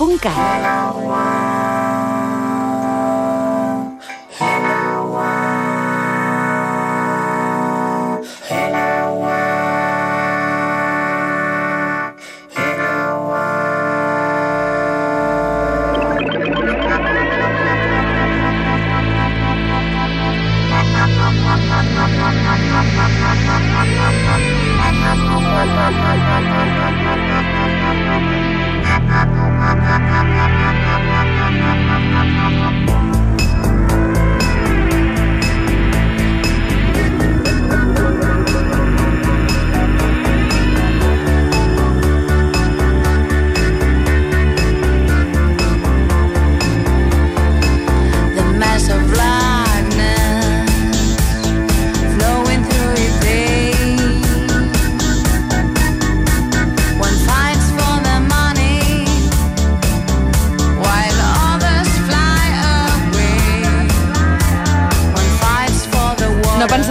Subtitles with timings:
[0.00, 1.89] www.radiotrinitat.cat the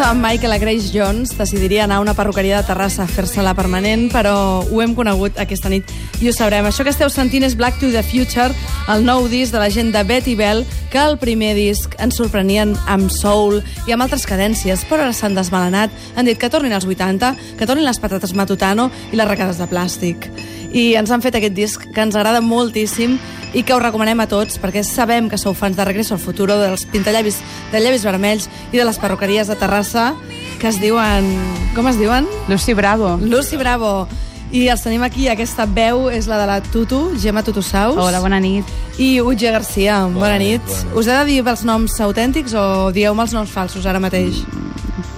[0.10, 4.82] la Grace Jones decidiria anar a una perruqueria de Terrassa a fer-se-la permanent, però ho
[4.82, 5.86] hem conegut aquesta nit
[6.20, 6.66] i ho sabrem.
[6.66, 8.50] Això que esteu sentint és Black to the Future,
[8.90, 12.74] el nou disc de la gent de Betty Bell, que el primer disc ens sorprenien
[12.90, 16.90] amb soul i amb altres cadències, però ara s'han desbalanat, han dit que tornin als
[16.90, 20.32] 80, que tornin les patates matutano i les recades de plàstic.
[20.72, 23.18] I ens han fet aquest disc que ens agrada moltíssim
[23.54, 26.60] i que us recomanem a tots perquè sabem que sou fans de Regreso al Futuro,
[26.62, 27.40] dels pintallavis
[27.72, 30.14] de llavis vermells i de les perruqueries de Terrassa
[30.60, 31.26] que es diuen...
[31.74, 32.28] Com es diuen?
[32.50, 33.18] Lucy Bravo.
[33.22, 34.08] Lucy Bravo.
[34.52, 37.98] I els tenim aquí, aquesta veu és la de la Tutu, Gemma Tutusaus.
[38.02, 38.66] Hola, bona nit.
[38.98, 40.60] I Utge Garcia, bona, bona nit.
[40.60, 40.98] nit, bona nit.
[40.98, 44.42] Us he de dir els noms autèntics o dieu-me els noms falsos ara mateix?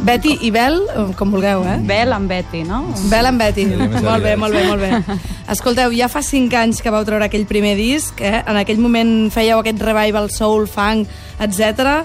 [0.06, 0.80] Betty i Bel,
[1.20, 1.78] com vulgueu, eh?
[1.88, 2.84] Bel amb Betty, no?
[3.12, 3.66] Bel amb Betty.
[3.70, 5.20] Sí, molt bé, molt bé, molt bé.
[5.54, 8.42] Escolteu, ja fa cinc anys que vau treure aquell primer disc, eh?
[8.42, 11.10] en aquell moment fèieu aquest revival soul, funk,
[11.42, 12.02] etc.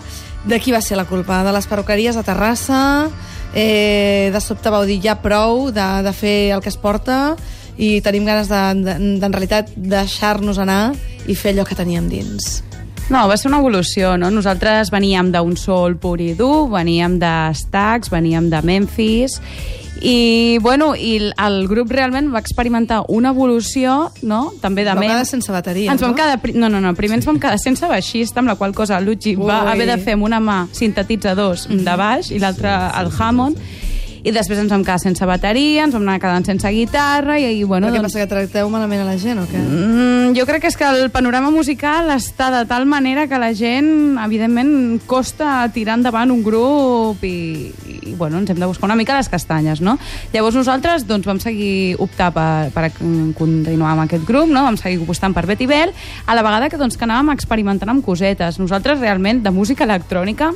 [0.47, 1.43] De qui va ser la culpa?
[1.47, 2.83] De les perruqueries a Terrassa?
[3.57, 7.37] Eh, de sobte vau dir ja prou de, de fer el que es porta
[7.77, 10.95] i tenim ganes de, de, de en realitat deixar-nos anar
[11.27, 12.61] i fer allò que teníem dins.
[13.09, 14.33] No, va ser una evolució, no?
[14.35, 19.41] Nosaltres veníem d'un sol pur i dur, veníem de Stax, veníem de Memphis,
[20.03, 25.53] i, bueno, i el- grup realment va experimentar una evolució, no?, també de quedar sense
[25.53, 26.17] bateria, ens vam no?
[26.17, 29.37] quedar, no, no, no, primer ens vam quedar sense baixista, amb la qual cosa Luigi
[29.37, 33.57] va haver de fer amb una mà sintetitzadors de baix i l'altra el Hammond,
[34.27, 37.65] i després ens vam quedar sense bateria, ens vam anar quedant sense guitarra, i, i
[37.65, 38.15] bueno, Però què doncs...
[38.17, 39.61] passa, que tracteu malament a la gent o què?
[39.61, 43.53] Mm, jo crec que és que el panorama musical està de tal manera que la
[43.55, 47.71] gent, evidentment, costa tirar endavant un grup i,
[48.03, 49.95] i bueno, ens hem de buscar una mica les castanyes, no?
[50.35, 52.91] Llavors nosaltres doncs, vam seguir optar per, per
[53.39, 54.65] continuar amb aquest grup, no?
[54.67, 55.95] vam seguir apostant per Betty Bell,
[56.27, 58.59] a la vegada que, doncs, que anàvem experimentant amb cosetes.
[58.59, 60.51] Nosaltres realment de música electrònica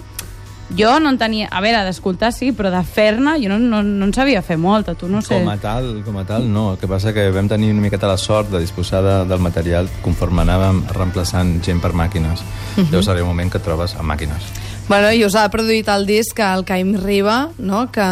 [0.79, 1.49] jo no en tenia...
[1.51, 4.95] A veure, d'escoltar sí, però de fer-ne jo no, no, no en sabia fer molta,
[4.95, 5.35] tu no sé.
[5.41, 6.73] Com a tal, com a tal, no.
[6.75, 9.89] El que passa que vam tenir una miqueta la sort de disposar de, del material
[10.05, 12.43] conforme anàvem reemplaçant gent per màquines.
[12.79, 14.51] Llavors arriba un moment que et trobes amb màquines.
[14.91, 17.85] Bueno, i us ha produït el disc el Caim Riba, no?
[17.95, 18.07] que,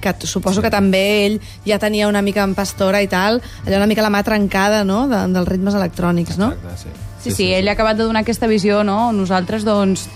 [0.00, 3.80] que t- suposo que també ell ja tenia una mica en pastora i tal, allò
[3.80, 5.08] una mica la mà trencada no?
[5.10, 6.52] de, dels ritmes electrònics, no?
[6.54, 7.08] Exacte, sí.
[7.22, 9.10] Sí, sí, ell ha acabat de donar aquesta visió, no?
[9.14, 10.06] Nosaltres, doncs,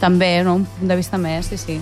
[0.00, 0.58] també, no?
[0.60, 1.80] Un punt de vista més, sí, sí.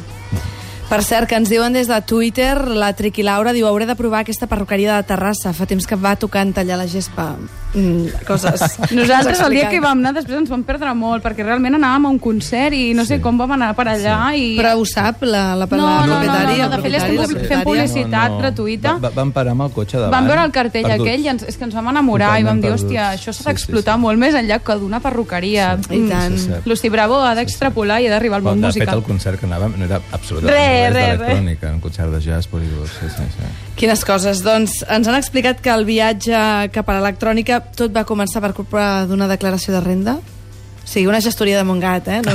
[0.89, 4.23] Per cert, que ens diuen des de Twitter, la Triqui Laura diu hauré de provar
[4.25, 5.53] aquesta perruqueria de Terrassa.
[5.53, 7.35] Fa temps que va tocant tallar la gespa.
[7.75, 8.63] Mm, coses.
[8.97, 12.07] Nosaltres, el dia que hi vam anar, després ens vam perdre molt, perquè realment anàvem
[12.09, 13.21] a un concert i no sé Sí.
[13.21, 14.55] com vam anar per allà i...
[14.57, 16.65] Però ho sap la, la, la no, no, no, no, propietària?
[16.65, 17.65] no, de fet, estem fent propietària?
[17.69, 18.95] publicitat gratuïta.
[18.97, 20.15] Va, va, vam parar amb el cotxe davant.
[20.17, 21.05] Vam veure el cartell perduts.
[21.05, 23.45] aquell i ens, és que ens vam enamorar i vam Totalment dir, hòstia, això s'ha
[23.45, 24.07] Sí, d'explotar sí, sí.
[24.07, 25.69] molt més enllà que d'una perruqueria.
[25.93, 26.39] I tant.
[26.39, 26.63] Sí, sí.
[26.65, 29.03] Lucy Bravo ha d'extrapolar i ha d'arribar al món Bueno, de fet, musical.
[29.03, 30.57] el concert que anàvem no era absolutament
[30.87, 32.89] res re, d'electrònica, un concert de jazz dur.
[32.89, 33.51] Sí, sí, sí.
[33.77, 34.43] Quines coses.
[34.47, 39.05] Doncs ens han explicat que el viatge cap a l'electrònica tot va començar per culpa
[39.07, 40.19] d'una declaració de renda.
[40.89, 42.23] Sigui, una gestoria de Montgat, eh?
[42.25, 42.33] No.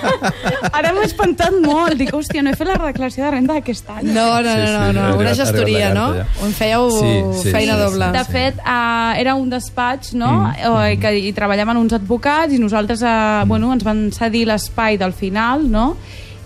[0.78, 1.92] Ara m'he espantat molt.
[2.00, 4.06] Dic, hòstia, no he fet la declaració de renda d'aquest any.
[4.14, 5.18] No, no, no, Sí, sí, no, no.
[5.20, 6.46] una gestoria, arribat no?
[6.46, 7.12] On fèieu Sí,
[7.42, 8.08] sí, feina sí, doble.
[8.08, 10.72] sí, De fet, uh, era un despatx, no?, mm.
[10.72, 15.12] uh, que hi treballaven uns advocats i nosaltres, uh, bueno, ens van cedir l'espai del
[15.12, 15.90] final, no?,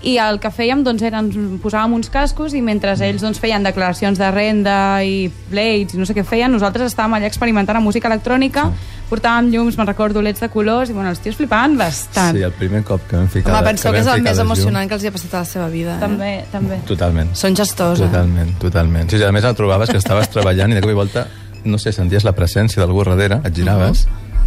[0.04, 3.64] i el que fèiem doncs, era ens posàvem uns cascos i mentre ells doncs, feien
[3.64, 7.88] declaracions de renda i blades i no sé què feien, nosaltres estàvem allà experimentant amb
[7.88, 8.66] música electrònica,
[9.10, 12.36] portàvem llums, me'n recordo, leds de colors, i bueno, els tios flipaven bastant.
[12.36, 13.54] Sí, el primer cop que vam ficar...
[13.54, 15.48] Home, penseu que, vam és el més emocionant que els hi ha passat a la
[15.48, 15.96] seva vida.
[15.96, 16.02] Eh?
[16.02, 16.82] També, també.
[16.90, 17.32] Totalment.
[17.38, 18.10] Són gestors, eh?
[18.10, 19.10] Totalment, totalment.
[19.10, 21.26] Sí, a més el trobaves que estaves treballant i de cop i volta,
[21.64, 24.06] no sé, senties la presència d'algú darrere, et giraves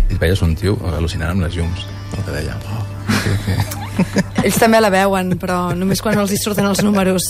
[0.09, 1.85] i veies un tio al·lucinant amb les llums,
[2.17, 4.25] el que deia, oh, que, que...
[4.47, 7.25] Ells també la veuen, però només quan els hi surten els números.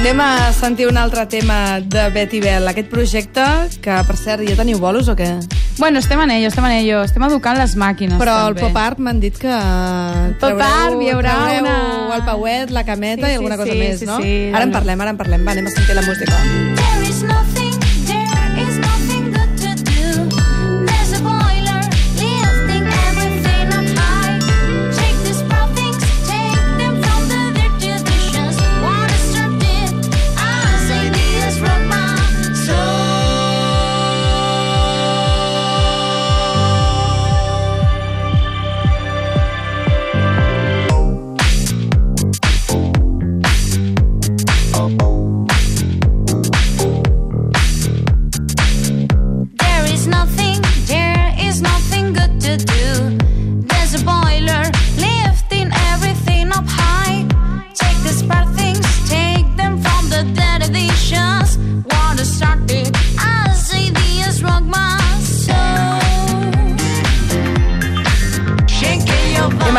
[0.00, 3.44] Anem a sentir un altre tema de Betty Bell, aquest projecte,
[3.84, 5.28] que per cert, ja teniu bolos o què?
[5.76, 7.02] Bueno, estem en ello, estem en ello.
[7.04, 8.62] Estem educant les màquines, Però també.
[8.64, 9.52] pop art m'han dit que
[10.40, 13.78] Pop art hi haurà una- el pauet, la cameta Sí, i alguna sí, cosa sí,
[13.78, 14.16] més, sí, no?
[14.22, 14.32] sí.
[14.54, 15.44] Ara en parlem, ara en parlem.
[15.46, 16.36] Va, anem a sentir la música.
[16.80, 17.59] There is nothing,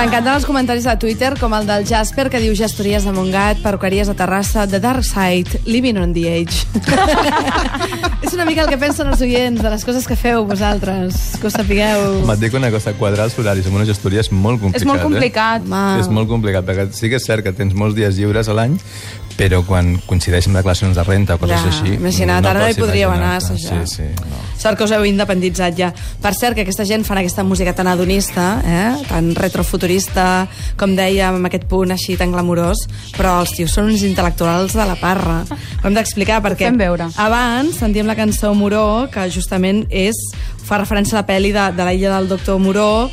[0.02, 4.10] m'encanten els comentaris a Twitter, com el del Jasper, que diu gestories de Montgat, perruqueries
[4.10, 6.66] de Terrassa, The Dark Side, Living on the Edge.
[8.32, 11.50] És una mica el que pensen els oients de les coses que feu vosaltres, que
[11.50, 12.22] ho sapigueu.
[12.22, 14.80] Home, et dic una cosa, quadrar els horaris amb una gestoria és molt complicat.
[14.80, 15.66] És molt complicat.
[15.68, 15.82] Home.
[15.98, 16.06] Eh?
[16.06, 18.78] És molt complicat, perquè sí que és cert que tens molts dies lliures a l'any,
[19.36, 21.96] però quan coincideix amb declaracions de renta o coses Ja, així...
[21.98, 23.68] imagina't, ara no hi podríeu anar a imaginar-te.
[23.68, 23.88] assajar.
[23.88, 24.40] Sí, sí, no.
[24.62, 25.90] Sort que us heu independitzat ja.
[26.22, 29.04] Per cert, que aquesta gent fan aquesta música tan adonista, eh?
[29.10, 30.48] tan retrofuturista,
[30.78, 32.84] com dèiem, amb aquest punt així tan glamurós,
[33.18, 35.42] però els tios són uns intel·lectuals de la parra.
[35.50, 37.10] Ho hem d'explicar perquè fem veure.
[37.18, 40.18] abans sentíem la cançó Moró, que justament és
[40.64, 43.10] fa referència a la pel·li de, de la illa del doctor Moró,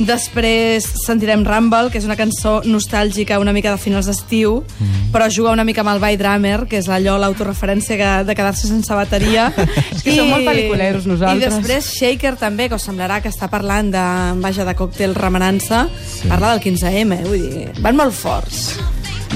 [0.00, 5.10] Després sentirem Rumble, que és una cançó nostàlgica una mica de finals d'estiu, mm.
[5.12, 8.66] però juga una mica amb el By Drummer, que és allò, l'autoreferència que- de quedar-se
[8.68, 9.50] sense bateria.
[9.94, 11.42] És que som molt pel·liculeros, nosaltres.
[11.42, 14.06] I després Shaker també, que us semblarà que està parlant de,
[14.40, 16.28] vaja, de còctel remenant-se, sí.
[16.28, 17.28] parla del 15M, eh?
[17.28, 18.78] vull dir, van molt forts.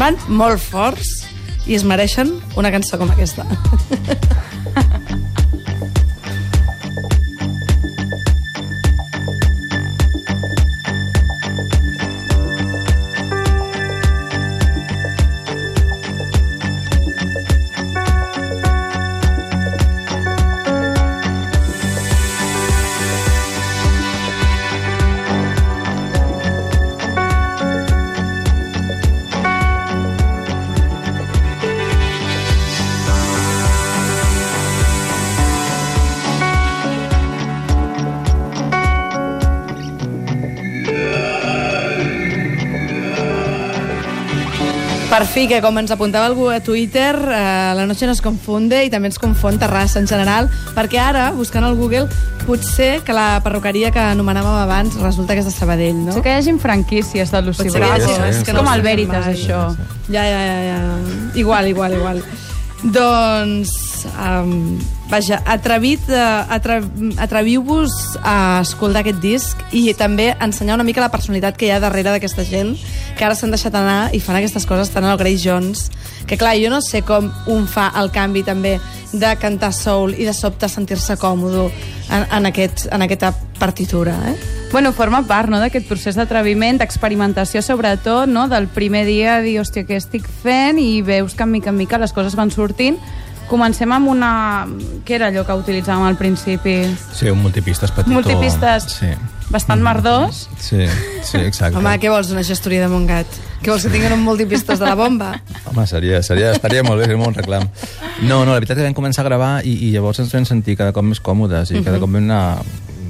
[0.00, 1.26] Van molt forts
[1.66, 3.46] i es mereixen una cançó com aquesta.
[45.16, 48.90] Per fi, que com ens apuntava algú a Twitter, eh, la noche nos confunde i
[48.92, 52.04] també ens confon Terrassa en general, perquè ara, buscant al Google,
[52.42, 56.10] potser que la perruqueria que anomenàvem abans resulta que és de Sabadell, no?
[56.10, 57.94] Potser que hi hagin franquícies Potser Lucy que hi Bravo.
[57.94, 58.58] hagi, sí, és que sí.
[58.58, 59.62] no Com el Veritas, això.
[60.10, 60.82] Ja, ja, ja, ja.
[61.32, 62.20] Igual, igual, igual.
[62.84, 63.70] Doncs,
[64.20, 64.76] um,
[65.08, 66.82] vaja, atrevit, uh, atre,
[67.16, 71.80] atreviu-vos a escoltar aquest disc i també ensenyar una mica la personalitat que hi ha
[71.80, 72.74] darrere d'aquesta gent
[73.16, 75.88] que ara s'han deixat anar i fan aquestes coses tant al Grace Jones
[76.28, 78.76] que clar, jo no sé com un fa el canvi també
[79.12, 81.70] de cantar soul i de sobte sentir-se còmode
[82.10, 84.55] en, en, aquest, en aquesta partitura, eh?
[84.76, 88.42] Bueno, forma part no, d'aquest procés d'atreviment, d'experimentació sobretot, no?
[88.52, 90.76] del primer dia dir, hòstia, què estic fent?
[90.76, 92.98] I veus que, mica en mica, les coses van sortint.
[93.48, 94.32] Comencem amb una...
[95.08, 96.74] Què era allò que utilitzàvem al principi?
[96.92, 98.18] Sí, un multipistes petitó.
[98.18, 98.90] Multipistes.
[98.98, 99.08] Sí.
[99.48, 100.42] Bastant merdós.
[100.60, 100.84] Sí,
[101.24, 101.80] sí, exacte.
[101.80, 103.38] Home, què vols, una gestoria de Montgat?
[103.62, 105.30] Què vols, que tinguin un multipistes de la bomba?
[105.70, 107.64] Home, seria, seria, estaria molt bé, seria molt un reclam.
[108.26, 110.76] No, no, la veritat que vam començar a gravar i, i llavors ens vam sentir
[110.76, 112.42] cada cop més còmodes i cada cop vam anar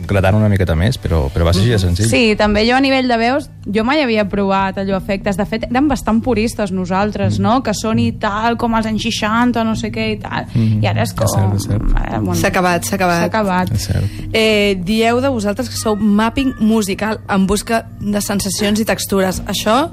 [0.09, 2.09] gratant una miqueta més, però, però va ser així de senzill.
[2.11, 5.39] Sí, també jo a nivell de veus, jo mai havia provat allò efectes.
[5.39, 7.59] De fet, érem bastant puristes nosaltres, no?
[7.67, 10.49] Que soni tal com als anys 60, no sé què i tal.
[10.55, 10.83] Mm.
[10.85, 11.55] I ara és com...
[11.57, 13.27] Eh, bueno, S'ha acabat, s'ha acabat.
[13.27, 13.73] S'ha acabat.
[13.77, 14.19] És cert.
[14.33, 19.43] Eh, dieu de vosaltres que sou mapping musical en busca de sensacions i textures.
[19.47, 19.87] Això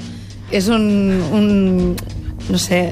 [0.52, 0.90] és un...
[1.34, 1.96] un
[2.44, 2.92] no sé,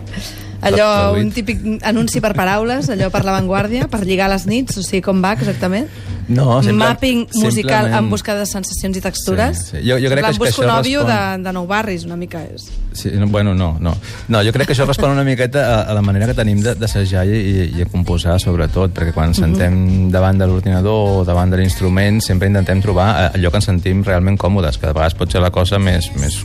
[0.61, 5.01] allò, un típic anunci per paraules, allò per l'avantguàrdia, per lligar les nits, o sigui,
[5.05, 5.89] com va exactament?
[6.35, 9.57] No, sempre- mapping musical simplement- en busca de sensacions i textures.
[9.57, 9.89] Sí, sí.
[9.89, 12.43] Jo- jo crec que- que això un òbvio respon- de, de nou barris, una mica
[12.43, 12.69] és.
[12.93, 13.95] Sí, no, bueno, no, no.
[14.27, 16.75] No, jo crec que això respon una miqueta a, a la manera que tenim de-
[16.75, 17.29] d'assajar i,
[17.75, 22.19] i, i composar, sobretot, perquè quan ens sentem davant de l'ordinador o davant de l'instrument
[22.21, 25.39] sempre intentem trobar eh, allò que ens sentim realment còmodes, que de vegades pot ser
[25.41, 26.37] la cosa més, més,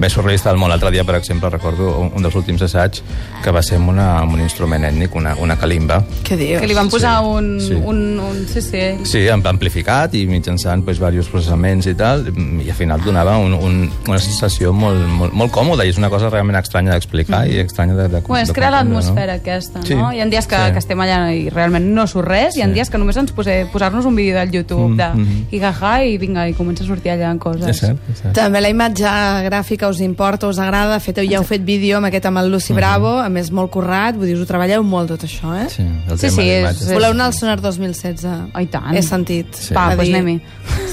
[0.00, 0.68] més surrealista del món.
[0.70, 3.02] L'altre dia, per exemple, recordo un, un dels últims assaigs
[3.44, 6.60] que va ser amb, una, amb un instrument ètnic, una, una calimba, Què dius?
[6.60, 7.74] Que li van posar Sí, un, sí.
[7.74, 8.46] un, un...
[8.52, 8.82] Sí, sí.
[9.04, 12.26] Sí, amb- amplificat i mitjançant pues, diversos processaments i tal,
[12.64, 16.10] i al final donava un, un, una sensació molt, molt, molt còmoda i és una
[16.10, 20.12] cosa realment estranya d'explicar i estranya de, de, Bueno, es crea l'atmosfera aquesta, Sí, no?
[20.12, 20.72] Hi ha dies que, sí.
[20.72, 22.72] que estem allà i realment no surt res, hi ha Sí.
[22.74, 25.46] dies que només ens posem, posar-nos un vídeo del YouTube Mm, de mhm.
[25.52, 27.66] hijaja i vinga, i comença a sortir allà coses.
[27.68, 28.34] És cert, és cert.
[28.34, 29.04] També la imatge
[29.48, 30.94] gràfica us importa, us agrada?
[30.94, 33.70] De fet, ja heu fet vídeo amb aquest amb el Lucy Bravo, a més molt
[33.70, 35.68] currat, vull dir, us ho treballeu molt tot això, eh?
[35.70, 36.82] Sí, el Sí, tema sí, d'imatges.
[36.88, 38.24] és- Voleu anar al Sonar 2016?
[38.54, 38.94] Oh, i tant.
[38.94, 39.54] He sentit.
[39.54, 39.74] Sí.
[39.76, 40.40] Va, A doncs anem-hi.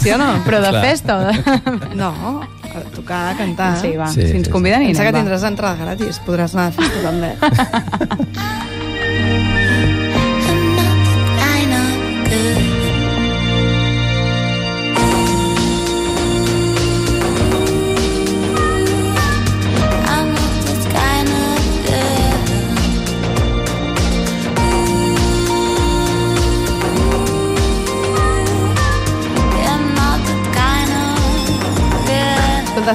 [0.02, 0.32] Sí o no?
[0.46, 0.84] Però de Clar.
[0.86, 1.34] festa o de...
[2.02, 2.12] No,
[2.72, 3.74] a tocar, a cantar.
[3.82, 4.52] Sí, va, Sí, si sí, ens sí.
[4.54, 7.32] conviden hi Pensa que tindràs entrada gratis, podràs anar a festa també.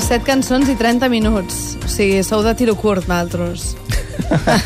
[0.02, 1.76] 7 cançons i 30 minuts.
[1.84, 3.74] O sigui, sou de tiro curt, naltros.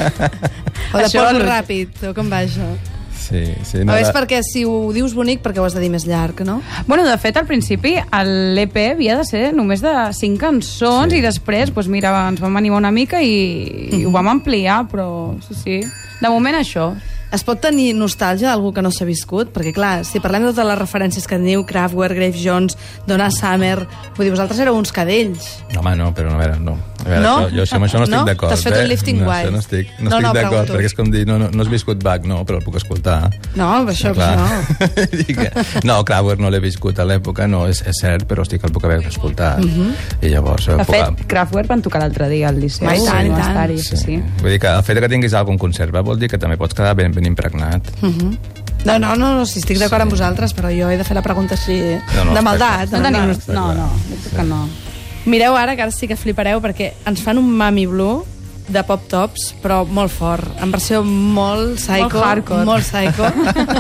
[0.95, 1.27] o de això...
[1.43, 2.69] ràpid, o com va això?
[3.31, 3.85] Sí, sí.
[3.87, 6.59] No, és perquè si ho dius bonic, perquè ho has de dir més llarg, no?
[6.89, 7.95] Bueno, de fet, al principi,
[8.57, 11.21] l'EP havia de ser només de 5 cançons sí.
[11.21, 13.37] i després, doncs mira, ens vam animar una mica i,
[13.93, 14.01] mm.
[14.01, 15.07] i ho vam ampliar, però
[15.47, 15.79] sí, sí.
[16.21, 16.91] De moment, això.
[17.31, 19.53] Es pot tenir nostàlgia d'algú que no s'ha viscut?
[19.55, 23.85] Perquè, clar, si parlem de totes les referències que teniu, Kraftwerk, Graves Jones, Donna Summer...
[24.17, 25.47] Vull dir, vosaltres éreu uns cadells.
[25.71, 26.75] No, home, no, però no, a veure, no.
[27.01, 27.35] A veure, No?
[27.43, 28.25] Jo, jo això, amb això no estic No?
[28.29, 28.51] d'acord.
[28.53, 28.83] T'has fet eh?
[28.83, 29.47] un lifting no, wild.
[29.47, 31.63] això No estic, No, no, estic no, d'acord, perquè és com dir, no, no, no
[31.63, 33.31] has viscut Bach, no, però el puc escoltar.
[33.57, 34.37] No, això, Clar.
[34.37, 34.49] no.
[35.89, 38.73] No, Kraftwerk no l'he viscut a l'època, no, és, és cert, però sí que el
[38.73, 39.63] puc haver escoltat.
[39.65, 40.69] I llavors...
[40.69, 42.89] eh, De puc- fet, Kraftwerk van tocar l'altre dia al Liceu.
[42.89, 43.77] Ah, i tant, i no tant.
[43.79, 44.21] sí, sí.
[44.43, 46.95] Vull dir que el fet que tinguis algun conserva vol dir que també pots quedar
[46.99, 47.89] ben, ben impregnat.
[48.85, 50.07] No, no, no, no si estic d'acord Sí.
[50.09, 51.81] amb vosaltres, però jo he de fer la pregunta així,
[52.17, 52.89] No, no, de maldat.
[52.89, 52.93] clar.
[52.93, 53.27] No de tenim...
[53.29, 53.49] maldat.
[53.55, 54.61] No, no, jo crec que no.
[55.27, 58.23] Mireu ara, que ara sí que flipareu, perquè ens fan un Mami Blue
[58.71, 62.07] de pop tops, però molt fort, en versió molt psycho.
[62.07, 62.65] Molt hardcore.
[62.69, 63.27] Molt psycho.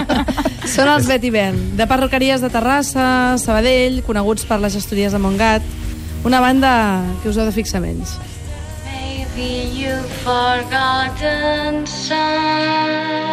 [0.74, 5.64] Són els Betty Bell, de perruqueries de Terrassa, Sabadell, coneguts per les gestories de Montgat.
[6.26, 6.72] Una banda
[7.22, 8.18] que us heu de fixar menys.
[8.84, 13.29] Maybe you've forgotten some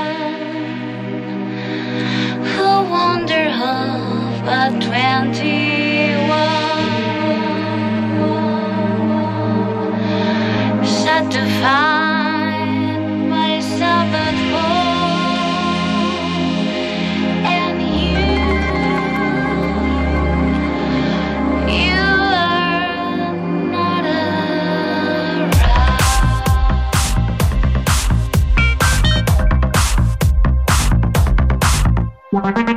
[32.38, 32.77] If I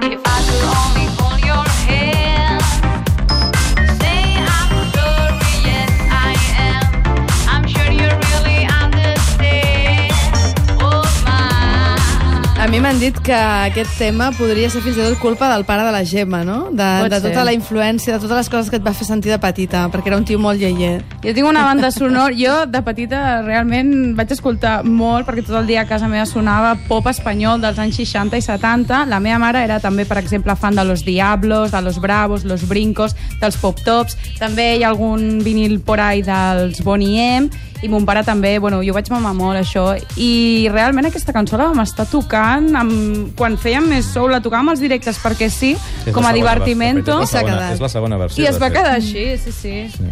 [13.00, 16.42] dit que aquest tema podria ser fins i tot culpa del pare de la Gemma,
[16.44, 16.66] no?
[16.68, 17.30] De, Pot de ser.
[17.30, 20.10] tota la influència, de totes les coses que et va fer sentir de petita, perquè
[20.12, 20.98] era un tio molt lleier.
[21.24, 22.36] Jo tinc una banda sonora...
[22.36, 26.74] Jo, de petita, realment vaig escoltar molt, perquè tot el dia a casa meva sonava
[26.90, 29.06] pop espanyol dels anys 60 i 70.
[29.08, 32.68] La meva mare era també, per exemple, fan de Los Diablos, de Los Bravos, Los
[32.68, 34.18] Brincos, dels pop tops.
[34.42, 37.50] També hi ha algun vinil por ahí dels Bonnie M,
[37.82, 41.68] i mon pare també, bueno, jo vaig mamar molt això, i realment aquesta cançó la
[41.70, 46.12] vam estar tocant, amb, quan fèiem més sou, la tocàvem als directes perquè sí, És
[46.12, 47.72] com a divertimento, fet, és la segona- quedat.
[47.74, 48.44] És la segona versió.
[48.44, 48.76] i es va fet.
[48.76, 49.88] quedar així, sí, sí.
[49.96, 50.10] Sí.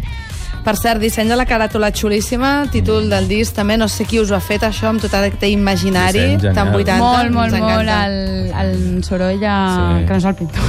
[0.59, 4.29] Per cert, disseny de la caràtula xulíssima, títol del disc també, no sé qui us
[4.29, 6.53] ho ha fet això amb tot aquest imaginari Disseny genial.
[6.55, 6.97] tan 80.
[6.99, 9.55] molt, molt, molt el, el Sorolla,
[10.01, 10.05] Sí.
[10.05, 10.63] que no és el pintor.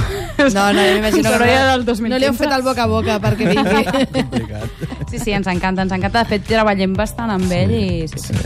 [0.55, 2.09] No, no, jo m'imagino que Sorolla no, del 2015.
[2.09, 3.85] no li heu fet el boca a boca perquè vingui.
[5.11, 6.23] Sí, sí, ens encanta, ens encanta.
[6.23, 7.87] De fet, treballem bastant amb ell i...
[8.11, 8.39] Sí, sí.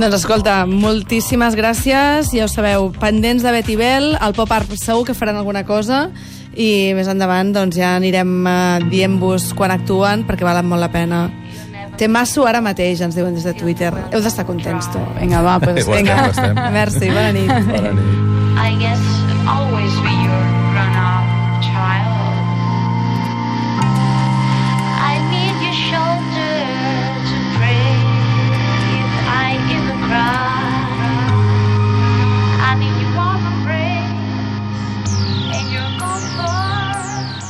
[0.00, 2.32] doncs escolta, moltíssimes gràcies.
[2.34, 6.08] Ja ho sabeu, pendents de Betty Bell, al Pop Art segur que faran alguna cosa
[6.58, 11.28] i més endavant doncs, ja anirem uh, dient-vos quan actuen perquè valen molt la pena.
[12.00, 13.92] Té masso ara mateix, ens diuen des de Twitter.
[14.10, 15.02] Heu d'estar contents, tu.
[15.18, 16.70] Vinga, va, pues, estem, vinga.
[16.78, 17.52] Merci, bona nit.
[17.68, 18.16] Bona nit.
[18.60, 19.04] I guess
[19.46, 20.19] always be